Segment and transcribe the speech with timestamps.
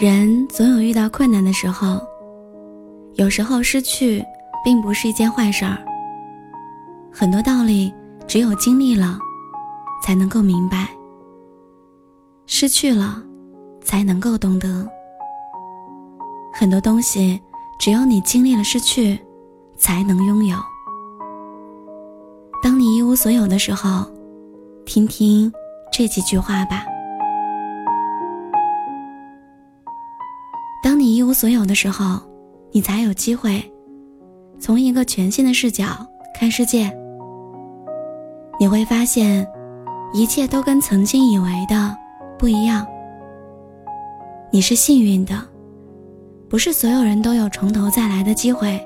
[0.00, 2.00] 人总有遇到困难的时候，
[3.16, 4.24] 有时候失去
[4.64, 5.76] 并不是一件坏事儿。
[7.12, 7.92] 很多道理
[8.26, 9.18] 只有经历了，
[10.02, 10.86] 才能够明白；
[12.46, 13.22] 失去了，
[13.84, 14.88] 才能够懂得。
[16.50, 17.38] 很多东西
[17.78, 19.20] 只有你经历了失去，
[19.76, 20.56] 才能拥有。
[22.62, 24.10] 当你一无所有的时候，
[24.86, 25.52] 听听
[25.92, 26.86] 这几句话吧。
[31.30, 32.20] 无所有的时候，
[32.72, 33.62] 你才有机会
[34.58, 35.86] 从一个全新的视角
[36.34, 36.92] 看世界。
[38.58, 39.46] 你会发现，
[40.12, 41.96] 一切都跟曾经以为的
[42.36, 42.84] 不一样。
[44.50, 45.40] 你是幸运的，
[46.48, 48.84] 不是所有人都有从头再来的机会。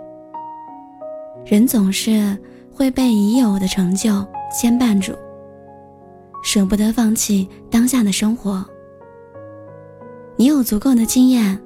[1.47, 2.37] 人总是
[2.71, 4.23] 会被已有的成就
[4.53, 5.15] 牵绊住，
[6.43, 8.63] 舍不得放弃当下的生活。
[10.37, 11.59] 你有足够的经验。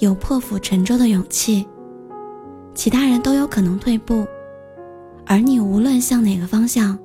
[0.00, 1.68] 有破釜沉舟的勇气，
[2.74, 4.26] 其他人都有可能退步，
[5.26, 6.98] 而你无论向哪个方向，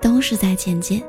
[0.00, 1.02] 都是在前进。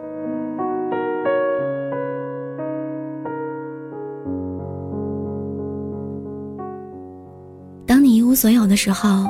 [7.85, 9.25] 当你一无所有的时候，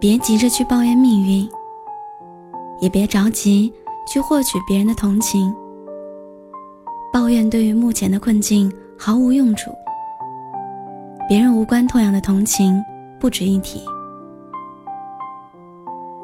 [0.00, 1.50] 别急着去抱怨命运，
[2.80, 3.72] 也别着急
[4.06, 5.52] 去获取别人的同情。
[7.12, 9.72] 抱怨对于目前的困境毫无用处。
[11.30, 12.84] 别人无关痛痒的同情
[13.20, 13.80] 不值一提。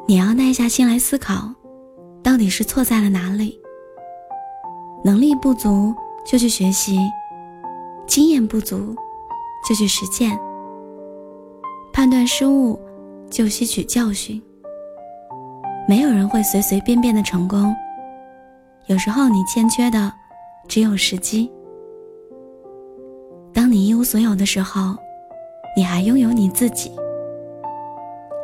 [0.05, 1.49] 你要耐下心来思考，
[2.21, 3.57] 到底是错在了哪里。
[5.05, 6.99] 能力不足就去学习，
[8.05, 8.93] 经验不足
[9.65, 10.37] 就去实践，
[11.93, 12.77] 判断失误
[13.29, 14.43] 就吸取教训。
[15.87, 17.73] 没有人会随随便便的成功，
[18.87, 20.13] 有时候你欠缺的
[20.67, 21.49] 只有时机。
[23.57, 24.95] 当你一无所有的时候，
[25.75, 26.91] 你还拥有你自己。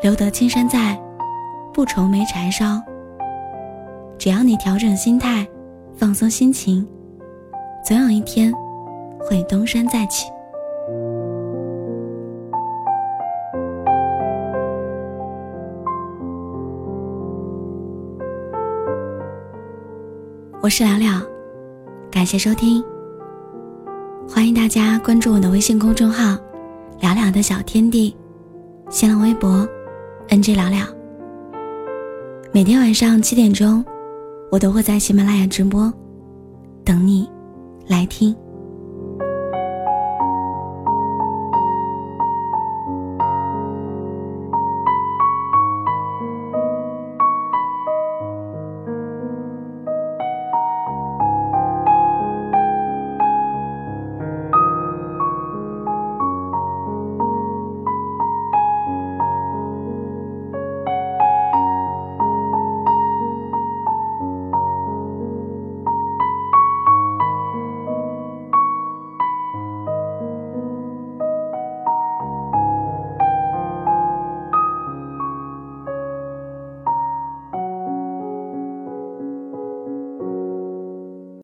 [0.02, 1.00] 留得青山在，
[1.72, 2.82] 不愁没柴烧。
[4.18, 5.48] 只要你调整心态，
[5.96, 6.84] 放松心情，
[7.86, 8.52] 总有一天
[9.20, 10.26] 会东山再起。
[20.60, 21.22] 我是聊聊，
[22.10, 22.84] 感谢收听。
[24.28, 26.38] 欢迎大家关注我的微信公众号
[27.00, 28.16] “聊聊的小天地”，
[28.90, 29.68] 新浪微博
[30.30, 30.86] “nj 聊聊”。
[32.52, 33.84] 每天晚上七点钟，
[34.52, 35.92] 我都会在喜马拉雅直播，
[36.84, 37.30] 等你
[37.88, 38.36] 来听。